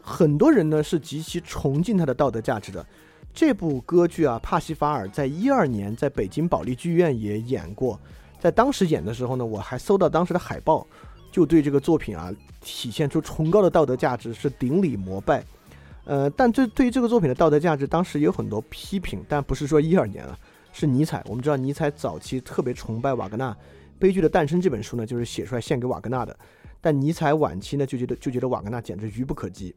[0.00, 2.86] 很多人呢是极其崇敬他的道德价值的。
[3.34, 7.98] 这部歌剧啊，《帕西法尔》在一二年在北京保利剧院也演过。
[8.38, 10.86] 在当时演的时候呢，我还搜到当时的海报，
[11.32, 15.44] 就对这个作品啊体现出崇高的道德价值，是顶礼膜拜。
[16.08, 20.38] 呃，但这对于这个作品的道德价值，当时也有很多批评，但不是说一二年了，
[20.72, 21.22] 是尼采。
[21.26, 23.52] 我们知道尼采早期特别崇拜瓦格纳，
[23.98, 26.34] 《悲剧的诞生》这本书呢，就是写出来献给瓦格纳的。
[26.80, 29.76] 但尼采晚期呢，就觉得就觉得瓦格纳简直愚不可及。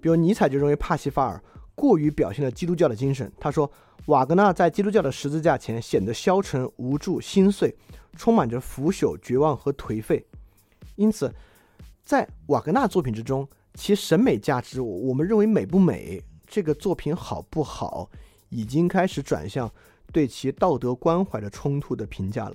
[0.00, 1.38] 比如尼采就认为帕西法尔
[1.74, 3.30] 过于表现了基督教的精神。
[3.38, 3.70] 他说，
[4.06, 7.76] 瓦格纳在基督教的十字架前显得消沉、无助、心碎，
[8.16, 10.24] 充满着腐朽、绝望和颓废。
[10.94, 11.30] 因此，
[12.02, 18.10] 在瓦格纳作品之中，其审美价值，我我们认为美不美，这个作品好不好，
[18.48, 19.70] 已经开始转向
[20.12, 22.54] 对其道德关怀的冲突的评价了。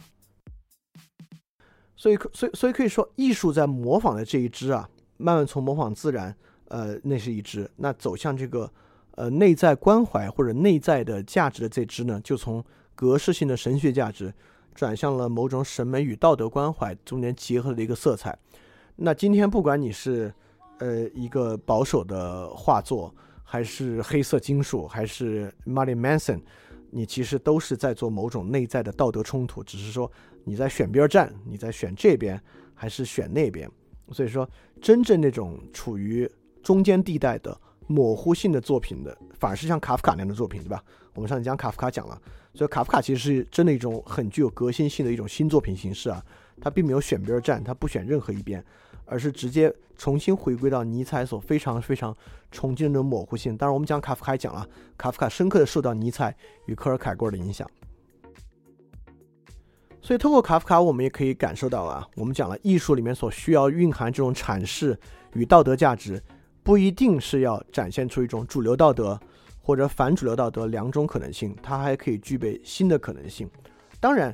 [1.96, 6.36] 所以，所以，所以可以说，艺术在模仿的这一支啊，慢慢从模仿自然。
[6.70, 8.72] 呃，那是一支，那走向这个
[9.16, 12.64] 呃内在关怀或者内在的价值的这支呢，就从
[12.96, 14.34] 格式性的神学价值
[14.74, 18.40] 转向了某种审美与道德关怀中间结合的一个色彩。
[18.96, 20.34] 那今天不管你是
[20.82, 23.14] 呃一个保守的画作，
[23.44, 26.42] 还是黑色金属，还是 Marilyn Manson，
[26.90, 30.12] 你其实都是在做某种内在的道德冲突，只是说
[30.44, 32.42] 你在选边站，你在选这边
[32.74, 33.70] 还是选那边。
[34.12, 34.50] 所以说，
[34.82, 36.30] 真正那种处于
[36.64, 40.84] 中间地带的模糊性的作品的，反而是像卡夫卡那样的作品，对吧？
[41.14, 42.20] 我们上次讲卡夫卡讲了，
[42.56, 46.26] 所以卡夫卡其实是真的一种很具有革新性的一种新作品形式啊。
[46.60, 48.64] 他并没有选边站，他不选任何一边，
[49.12, 52.16] 而是直接重新回归到尼采所非常非常
[52.50, 53.58] 崇敬的模糊性。
[53.58, 54.66] 当然，我们讲卡夫卡也讲了，
[54.98, 56.34] 卡夫卡深刻的受到尼采
[56.68, 57.70] 与科尔凯郭尔的影响。
[60.02, 64.98] 所以，通过卡夫卡，我们也可以感受到啊，我们讲了艺术里面所需要蕴含这种阐释
[65.34, 66.24] 与道德价值。
[66.64, 69.20] 不一定是要展现出一种主流道德
[69.60, 73.50] 或者反主流道德两种可能性，它还可以具备新的可能性。
[74.00, 74.34] 当然，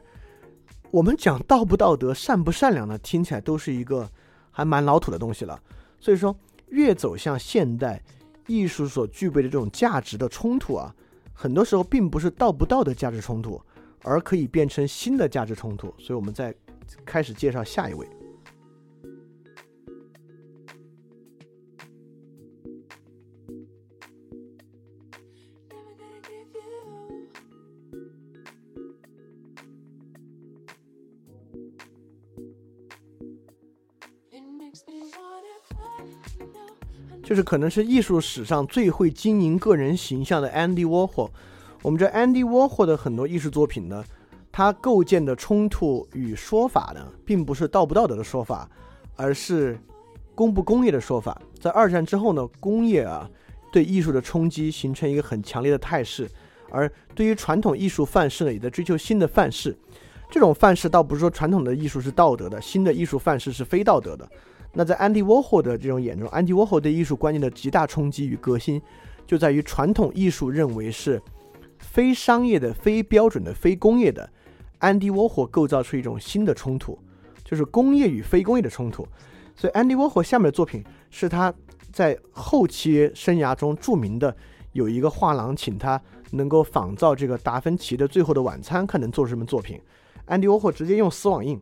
[0.91, 4.09] 我们讲道不道德、善不善良呢，听起来都是一个
[4.57, 5.61] 还蛮老土的东西了。
[5.99, 6.35] 所以说，
[6.69, 8.01] 越走向现代，
[8.47, 10.91] 艺术所具备的这种价值的冲突啊，
[11.31, 13.61] 很多时候并不是道不道德价值冲突，
[14.01, 15.93] 而可以变成新的价值冲突。
[15.99, 16.51] 所以，我们再
[17.05, 18.07] 开始介绍下一位。
[37.27, 41.29] 就是可能是艺术史上最会经营个人形象的 Andy Warhol。
[41.81, 44.01] 我们知道 Andy Warhol 的很多艺术作品呢，
[44.49, 48.69] 它构建的冲突与说法呢，并不是道不道德的说法，
[49.17, 49.77] 而是
[50.33, 51.37] 工不工业的说法。
[51.59, 53.29] 在二战之后呢，工业啊
[53.73, 56.29] 对艺术的冲击形成一个很强烈的态势，
[56.69, 59.77] 而对于传统艺术范式呢，也在追求新的范式。
[60.31, 64.25] 这种范式倒不是说传统的艺术是道德的，新的艺术范式是非道德的。
[64.77, 68.79] 那在安迪沃霍的这种眼中，安迪沃霍对艺术观念的极大冲击与革新，
[69.25, 71.19] 就在于传统艺术认为是
[71.79, 74.29] 非商业的、非标准的、非工业的。
[74.77, 76.95] 安迪沃霍构造出一种新的冲突，
[77.43, 79.03] 就是工业与非工业的冲突。
[79.55, 81.51] 所以，安迪沃霍下面的作品是他
[81.91, 84.37] 在后期生涯中著名的，
[84.73, 85.99] 有一个画廊请他
[86.33, 89.81] 能够仿造这个达芬奇的《最后的晚餐》，看能做出什么作品。
[90.25, 91.59] 安迪沃霍直接用丝网印。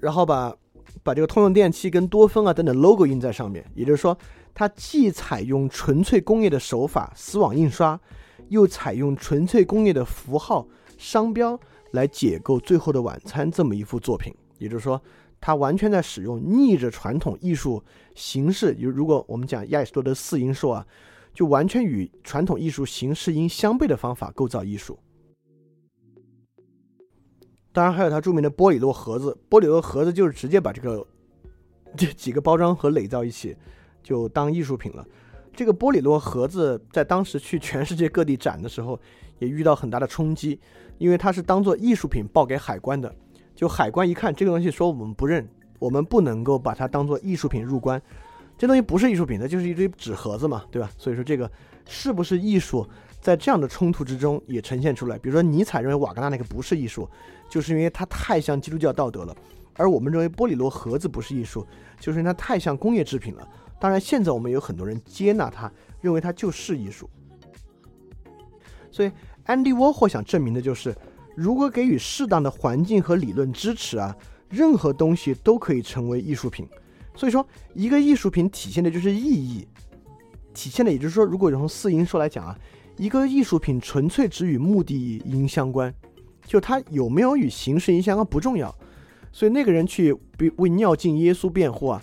[0.00, 0.54] 然后把
[1.02, 4.16] 把这个通用电器跟多芬啊等等 logo 印在上面，也就是说，
[4.52, 7.98] 它既采用纯粹工业的手法丝网印刷，
[8.48, 10.66] 又采用纯粹工业的符号
[10.98, 11.58] 商标
[11.92, 14.34] 来解构《最后的晚餐》这么一幅作品。
[14.58, 15.00] 也就是说，
[15.40, 17.82] 它完全在使用逆着传统艺术
[18.14, 20.86] 形式，如如果我们讲亚里士多德四因说啊，
[21.32, 24.98] 就完全与传统艺术形式因相悖的方法构造艺术。
[27.72, 31.06] 当然还有他著名的玻璃洛盒子，玻璃洛盒子就是直接把这个
[31.96, 33.56] 这几个包装盒垒到一起，
[34.02, 35.06] 就当艺术品了。
[35.52, 38.98] 这个玻璃洛盒子在当时去全世界各地展的时候，
[39.38, 40.58] 也遇到很大的冲击，
[40.98, 43.14] 因为它是当做艺术品报给海关的。
[43.54, 45.46] 就海关一看这个东西，说我们不认，
[45.78, 48.00] 我们不能够把它当做艺术品入关。
[48.56, 50.90] 这东西不是艺术品，它就是一堆纸盒子嘛，对吧？
[50.96, 51.50] 所以说这个
[51.86, 52.86] 是不是艺术？
[53.20, 57.06] 在这样的冲突之中也呈现出来，比如说尼采认为瓦格纳那个不是艺术，
[57.50, 59.34] 就是因为它太像基督教道德了；
[59.74, 61.66] 而我们认为玻璃摞盒子不是艺术，
[62.00, 63.46] 就是因为它太像工业制品了。
[63.78, 67.10] 当然，现在我们有很多人接纳它，认为它就是艺术。
[68.90, 69.12] 所以，
[69.44, 70.96] 安迪沃霍想证明的就是，
[71.36, 74.16] 如果给予适当的环境和理论支持啊，
[74.48, 76.66] 任何东西都可以成为艺术品。
[77.14, 79.68] 所以说，一个艺术品体现的就是意义，
[80.54, 82.58] 体现的也就是说，如果从四因说来讲啊。
[83.00, 85.92] 一个艺术品纯粹只与目的因相关，
[86.44, 88.72] 就它有没有与形式因相关不重要。
[89.32, 92.02] 所以那个人去为为尿镜耶稣辩护啊，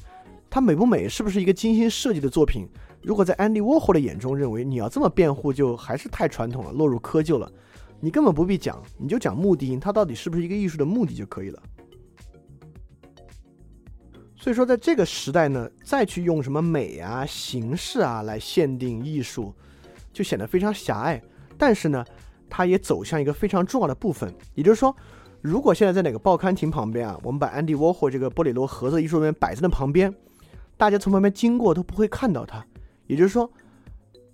[0.50, 2.68] 他美不美，是不是一个精心设计的作品？
[3.04, 7.52] 如果在安迪沃霍的眼中认为你要这么辩护，就还是太传统了，落入窠臼了。
[8.00, 11.62] 你根本不必讲，你就讲目的因，它到底是不是一个艺术的目的就可以了。
[14.36, 19.54] 所以说，在这个时代呢，再去用什么美啊、形式啊来限定艺术。
[20.18, 21.22] 就显得非常狭隘，
[21.60, 22.04] 但是呢，
[22.50, 24.96] 它也走向一个非常重要的部分，也就是说，
[25.42, 30.12] 如果现在在哪个报刊亭旁边啊，我们把安迪沃霍这个玻璃罗盒子艺术品摆在那旁边，
[30.76, 32.66] 大家从旁边经过都不会看到它。
[33.06, 33.48] 也就是说，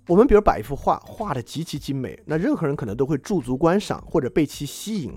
[0.06, 5.12] 我们比如摆一幅画，画的极其精美，那任何人可能都会驻足观赏或者被其吸引。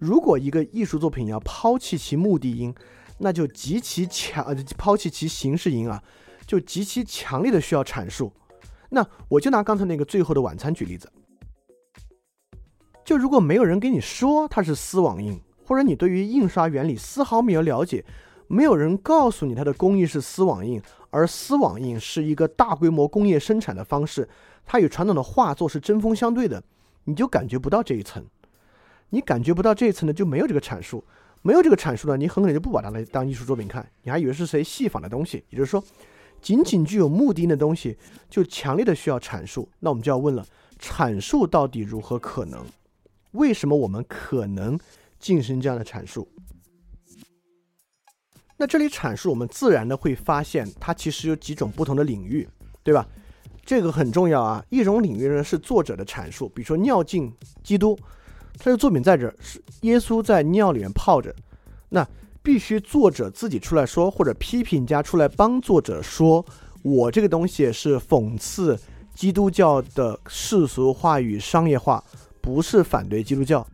[0.00, 2.74] 如果一个艺术作品要抛弃其目的因，
[3.18, 4.44] 那就极其强，
[4.76, 6.02] 抛弃其形式因啊，
[6.44, 8.32] 就极其强烈的需要阐述。
[8.94, 11.10] 那我就拿刚才那个《最后的晚餐》举例子，
[13.04, 18.04] 就如果没有人跟你说它是丝网印，或者你对于印刷原理丝毫没有了解，
[18.46, 20.80] 没有人告诉你它的工艺是丝网印，
[21.10, 24.28] 而丝网印是一个大规模工业生产的方式，
[24.64, 26.62] 它与传统的画作是针锋相对的，
[27.02, 28.24] 你就感觉不到这一层，
[29.10, 31.04] 你感觉不到这一层呢，就没有这个阐述，
[31.42, 35.82] 没有这个阐述呢，你很可能就不把它来当艺术作品看，你还以为是谁戏仿的东西，也就是说。
[36.44, 37.96] 仅仅具有目的的东西，
[38.28, 39.66] 就强烈的需要阐述。
[39.80, 40.46] 那我们就要问了：
[40.78, 42.62] 阐述到底如何可能？
[43.30, 44.78] 为什么我们可能
[45.18, 46.28] 进行这样的阐述？
[48.58, 52.46] 那这里阐述，我们自然的会发现，它其实有几种不同的领域，
[52.82, 53.08] 对吧？
[53.64, 54.62] 这个很重要啊。
[54.68, 57.98] 一种领域呢是作者的阐述，比如说尿镜基督，
[58.58, 61.34] 他的作品在这儿是耶稣在尿里面泡着，
[61.88, 62.06] 那。
[62.44, 66.44] 必须作者自己出来说，或者批评家出来帮作者说，
[66.82, 68.78] 我这个东西是讽刺
[69.14, 72.04] 基督教的世俗化与商业化，
[72.42, 73.66] 不是反对基督教。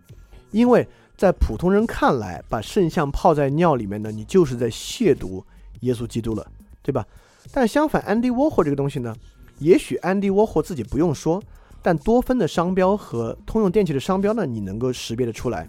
[0.53, 5.43] 因为在普通人看来，把圣像泡在尿里面呢，你就是在亵渎
[5.81, 6.47] 耶稣基督了，
[6.81, 7.05] 对吧？
[7.53, 9.13] 但相反，安迪沃霍这个东西呢，
[9.59, 11.43] 也许安迪沃霍自己不用说，
[11.83, 15.69] 但多芬的商标和通用电气的商标呢，你能够识别的出来。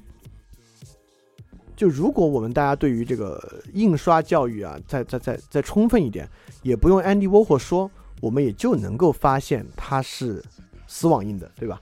[1.76, 6.30] 就如果我们大家对于这个印刷教育啊，再再再再充分一点，
[6.62, 10.44] 也不用安迪沃霍说，我们也就能够发现它是
[10.86, 11.82] 丝网印的，对吧？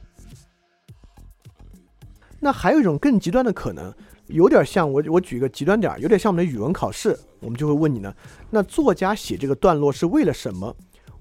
[2.39, 3.93] 那还有一种更极端的可能，
[4.27, 8.15] 有点像我我举一个极端点儿，有点像我们的语文考试，我们就会问你呢，
[8.49, 10.73] 那作家写这个段落是为了什么？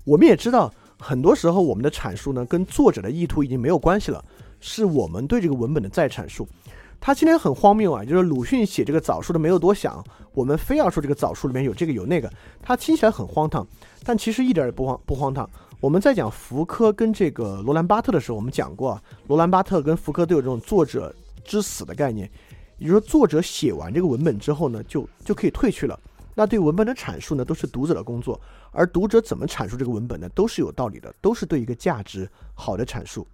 [0.04, 4.24] 我们也知道，很多时候我们的阐述呢，跟作者的意图已经没有关系了，
[4.60, 6.46] 是我们对这个文本的再阐述。
[7.00, 12.30] 他今天很荒谬啊，就是鲁迅写这个枣树的没有多想，我们非要说这个枣树里面有这个有那个，
[12.60, 13.66] 他听起来很荒唐，
[14.04, 15.48] 但其实一点也不荒不荒唐。
[15.80, 22.28] 我们在讲福柯跟这个罗兰巴特的时候，我们讲过啊，罗兰巴特跟福柯都有这种作者之死的概念，
[22.78, 25.98] 也就是说作者写完这个文本之后呢，就就可以退去了。
[26.34, 28.40] 那对文本的阐述呢，都是读者的工作，
[28.72, 33.26] 而读者怎么阐述这个文本呢，都是有道理的，都是对一个价值好的阐述。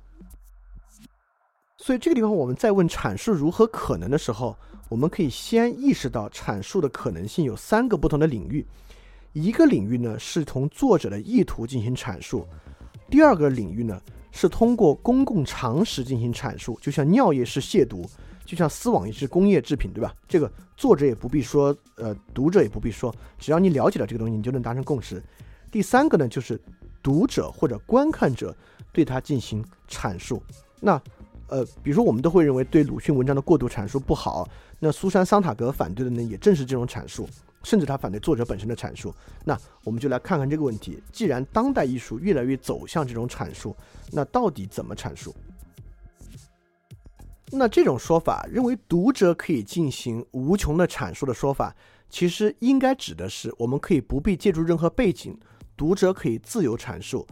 [1.84, 4.56] 所以这个地方，我们在问阐述如何可能的时候，
[4.88, 8.66] 我们可以先意识到阐述的可能性有三个不同的领域。
[9.34, 12.40] 一个领域呢是从作者的意图进行阐述；
[13.10, 14.00] 第二个领域呢
[14.32, 18.08] 是通过公共常识进行阐述，就像尿液是亵渎，
[18.46, 20.14] 就像丝网也是工业制品，对吧？
[20.26, 25.22] 这个作者也不必说，呃，读者也不必说，只要你了解了这个东西，你就能达成共识。
[25.70, 26.58] 第三个呢，就是
[27.02, 28.56] 读者或者观看者
[28.90, 30.42] 对它进行阐述。
[30.80, 31.00] 那，
[31.54, 34.48] 呃，比如说我们都会认为对鲁迅文章的过度阐述不好，
[34.80, 37.28] 那苏珊·桑塔格反对的呢，也正是这种阐述，
[37.62, 39.14] 甚至他反对作者本身的阐述。
[39.44, 43.72] 那我们就来看看这个问题：既然当代艺术越来越走向这种阐述，
[44.10, 45.32] 那到底怎么阐述？
[47.52, 51.72] 那这种说法，认为读者可以进行无穷的阐述的说法，
[52.10, 55.38] 其实应该指的是，我们可以不必借助任何背景，
[55.76, 57.24] 读者可以自由阐述。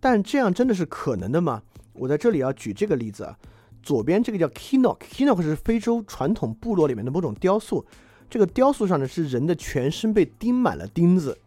[0.00, 1.62] 但这样真的是可能的吗？
[1.92, 3.38] 我在这里要举这个例子啊，
[3.86, 7.86] 左边这个叫 Kinok，Kinok 是非洲传统部落里面的某种雕塑，
[8.28, 11.38] 这个雕塑上呢是人的全身被钉满了钉子，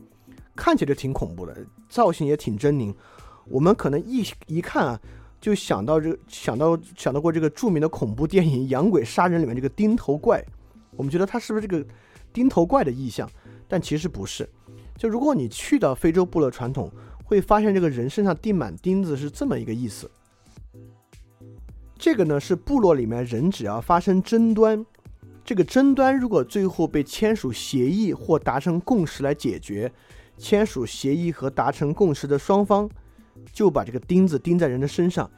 [0.55, 1.53] 看起来就挺恐怖的，
[1.89, 2.95] 造型也挺狰狞。
[3.49, 4.97] 我们可能一一看啊。
[5.41, 10.43] 就想到这个，想到想到过这个著名的恐怖电影《洋鬼杀人》里面这个钉头怪，
[10.97, 11.85] 我们觉得它是不是这个
[12.33, 13.25] 钉头怪的意象？
[13.65, 14.49] 但其实不是。
[14.97, 16.91] 就如果你去到非洲部落传统，
[17.23, 20.11] 会发现这个人身上钉满钉子是这么一个意思。
[21.99, 24.83] 这个呢是部落里面人只要发生争端，
[25.43, 29.91] 这个争端如果最后被签署协议或达成共识来解决，
[30.37, 32.89] 签署协议和达成共识的双方。
[33.53, 35.29] 就把这个钉子钉在人的身上，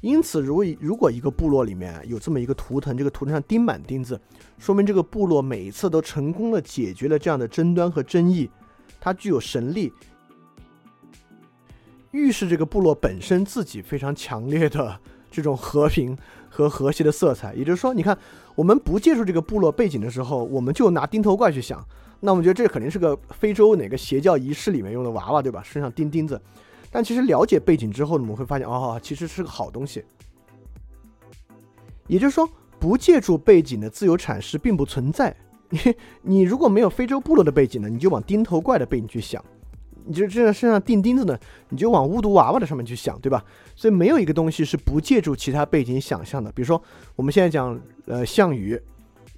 [0.00, 4.18] 因此，如果如果一个部落里面有这么一个图腾，这个图腾上钉满钉子，
[4.58, 8.50] 说明这个部落每一次都成功的解决了这样的争端和争议，
[8.98, 9.92] 它具有神力，
[12.12, 14.98] 预示这个部落本身自己非常强烈的
[15.30, 16.16] 这种和平
[16.48, 17.54] 和和谐的色彩。
[17.54, 18.16] 也就是说，你看，
[18.54, 21.82] 我们不借助这个部落背景的时候，我们就拿钉头怪去想，
[22.20, 25.62] 那我们觉得这肯定是个非洲哪个邪教仪式里面用的娃娃，对吧？
[25.62, 26.40] 身上钉钉子。
[26.90, 30.04] 但其实了解背景之后，我们会发现，哦，其实是个好东西。
[32.08, 32.48] 也就是说，
[32.80, 35.34] 不借助背景的自由阐释并不存在。
[35.68, 35.78] 你
[36.22, 39.40] 你如果没有非洲部落的背景呢，你就往钉头怪的背景去想；
[40.04, 41.38] 你就这样身上钉钉子呢，
[41.68, 43.44] 你就往巫毒娃娃的上面去想，对吧？
[43.80, 46.52] 所以没有一个东西是不借助其他背景想象的。
[46.52, 46.82] 比如说，
[47.16, 48.78] 我们现在讲呃项羽，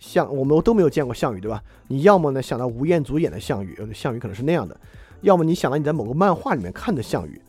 [0.00, 1.62] 项我们都没有见过项羽，对吧？
[1.86, 4.76] 你要么呢想到吴彦祖演的项羽，项羽可能是那样的。
[5.20, 7.40] 要么你想到你在某个漫画里面看的项羽，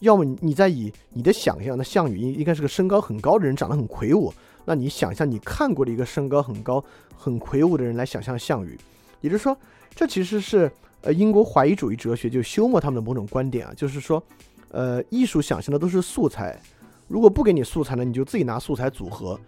[0.00, 4.34] 要么你在以你的想象的项羽应应该是个身高很高的人，长得很魁梧。
[4.64, 6.84] 那你想象你看过的一个身高很高、
[7.16, 8.76] 很魁梧的人来想象项羽，
[9.20, 9.56] 也就是说，
[9.94, 10.68] 这其实是
[11.02, 14.20] 呃英国怀疑主义哲学就休谟他们的某种观点啊，就是说，
[14.70, 16.60] 呃，艺术想象的都是素材，
[17.08, 19.38] 如果不给你素材呢，你就自己拿素材组合。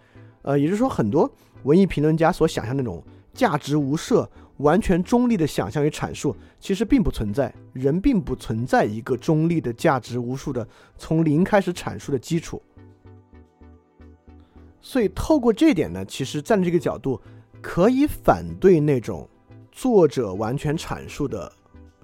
[0.43, 1.29] 呃，也就是说，很多
[1.63, 4.29] 文艺评论家所想象那种价值无涉。
[4.57, 12.61] 完全中立的想象与阐述其实并不存在，人并不存在一个中立的价值无数的从零开始阐述的基础。
[14.79, 17.19] 所以透过这点呢，其实站在这个角度，
[17.63, 19.27] 可以反对那种
[19.71, 21.51] 作者完全阐述的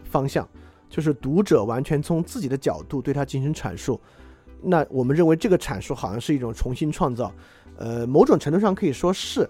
[0.04, 0.50] 方向，
[0.90, 4.00] 就是读者完全从自己的角度对它进行阐述。
[4.62, 7.32] 那我们认为这个阐述好像是一种重新创造，
[7.78, 9.50] 呃，某种程度上可以说是。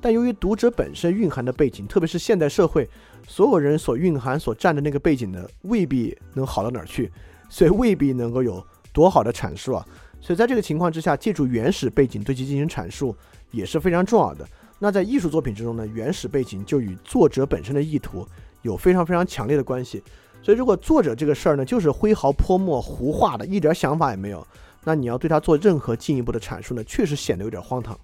[0.00, 2.88] 但由于读者本身蕴含的背景，特别是现代社会
[3.26, 7.10] 所有人所蕴含、所占的那个背景呢，未必能好到哪儿去，
[7.48, 9.84] 所以未必能够有多好的阐述啊。
[10.20, 13.16] 所以在这个情况之下，借助原始背景对其进行阐述
[13.50, 14.46] 也是非常重要的。
[14.78, 18.26] 那在艺术作品之中呢，原始背景就与作者本身的意图
[18.62, 20.02] 有非常非常强烈的关系。
[20.46, 24.46] 所以如果作者这个事儿呢，就是挥毫泼墨、胡画的，一点想法也没有，
[24.84, 27.98] 那你要对他做任何进一步的阐述呢，确实显得有点荒唐。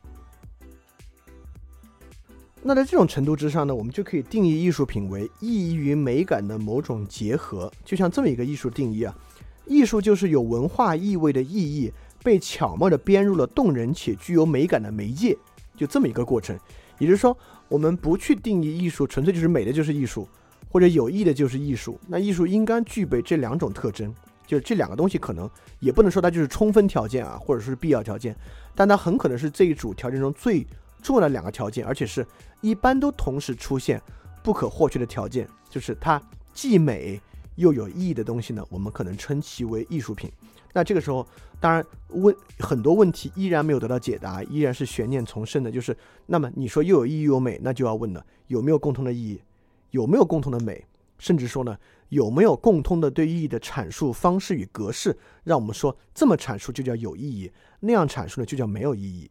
[2.61, 7.73] 那在这种程度之上呢，我们就可以定义艺术品为意义与美感的某种结合。
[7.85, 9.17] 就像这么一个艺术定义啊，
[9.65, 11.93] 艺术就是有文化意味的意义
[12.25, 15.39] 被巧妙地编入了动人且具有美感的媒介，
[15.77, 16.59] 就这么一个过程。
[16.99, 17.39] 也就是说，
[17.69, 20.27] 我们不去定义艺术纯粹就是美的就是艺术，
[20.73, 22.01] 或者有益的就是艺术。
[22.09, 24.13] 那艺术应该具备这两种特征，
[24.47, 25.49] 就是这两个东西可能
[25.79, 28.35] 也不能说它就是充分条件啊，或者说是必要条件，
[28.75, 30.67] 但它很可能是这一组条件中最。
[31.03, 32.25] 重要的两个条件，而且是
[32.61, 34.01] 一般都同时出现
[34.41, 37.21] 不可或缺的条件，就是它既美
[37.57, 40.31] 又有意义的东西呢，我们可能称其为艺术品。
[40.73, 41.27] 那这个时候，
[41.59, 45.73] 当然问很多问题依然没有得到解答，依然是悬念丛生的。
[45.73, 45.97] 就是
[46.27, 49.43] 那么你说又有意义又有美，那就要问了，有没有共同的意义？
[49.93, 50.85] 有没有共同的美？
[51.19, 51.79] 甚至说呢，
[52.09, 55.17] 有没有共通的对意义的阐述方式与格式？
[55.45, 59.31] 让我们说这么阐述就叫有意义，那样阐述呢就叫没有意义。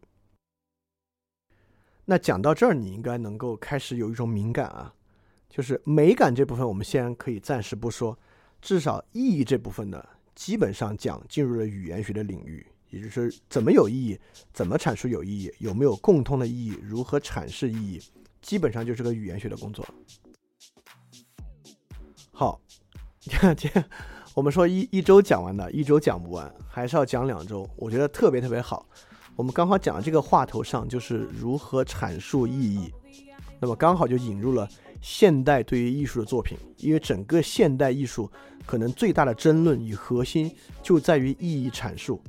[2.05, 4.93] 那讲到这儿，你应该能够开始有一种敏感啊，
[5.49, 8.17] 就是美感这部分，我们先可以暂时不说，
[8.61, 10.01] 至少意义这部分呢，
[10.33, 14.17] 基本上讲进入了语言学的领域，也就是怎么有意义，
[14.53, 18.01] 怎么阐述有意义，有没有共通的意义，如何阐释意义，
[18.41, 19.85] 基本上就是个语言学的工作。
[22.41, 22.59] 好，
[23.55, 23.69] 这
[24.33, 27.69] 我们说一一周讲完的，一周讲不完，还是要讲两周。
[27.75, 28.83] 我觉得特别特别好。
[29.35, 32.91] 我们刚好讲的这个话头上就是如何阐述意义，
[33.59, 34.67] 那么刚好就引入了
[35.03, 38.27] 现代对于艺术的作品，因为整个现代艺术
[38.65, 42.19] 可能最大的争论与核心就在于意义阐述，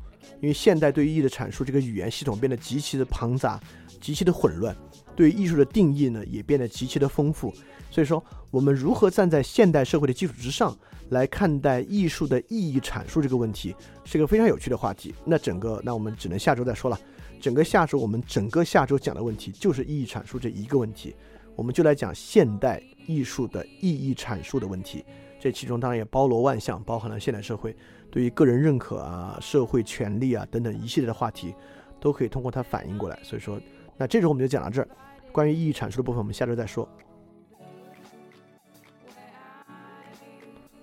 [0.42, 3.58] 因为现代对于意义的阐述，这个语言系统变得极其的庞杂，
[4.02, 4.76] 极其的混乱，
[5.16, 7.54] 对艺术的定义呢也变得极其的丰富。
[7.90, 10.76] 所以说，我们如何站在现代社会的基础之上
[11.10, 13.74] 来看待艺术的意义阐述这个问题，
[14.04, 15.14] 是一个非常有趣的话题。
[15.24, 16.98] 那整个，那我们只能下周再说了。
[17.40, 21.14] 整个下周，我们整个下周讲的问题就是意义阐述这一个问题，
[21.54, 25.04] 我们就来讲现代艺术的意义阐述的问题。
[25.38, 27.76] 这其中当然也包罗万象，包含了现代社会
[28.10, 31.52] 对于个人认可啊、社会权利啊等等一系列的话题，
[32.00, 33.18] 都可以通过它反映过来。
[33.24, 33.60] 所以说，
[33.96, 34.88] 那这周我们就讲到这儿。
[35.30, 36.88] 关于意义阐述的部分，我们下周再说。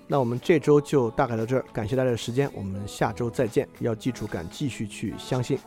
[0.07, 3.69] 那我们这周就大概到这儿，感谢大家的时间，我们下周再见。
[3.79, 5.59] 要记住，敢继续去相信。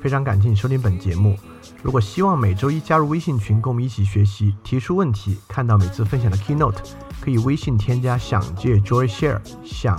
[0.00, 1.36] 非常感谢你收听本节目。
[1.82, 6.78] 如果希望每周一加入微信群，跟我们一起学习，提出问题，看到每次分享的 keynote，
[7.20, 9.98] 可以微信添加“想借 Joy Share”，想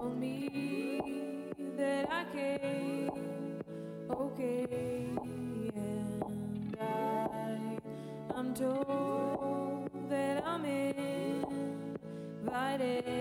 [0.00, 1.42] on me
[1.76, 3.10] that I came
[4.10, 4.66] okay,
[5.74, 7.78] and I
[8.38, 10.64] am told that I'm
[12.44, 13.19] invited.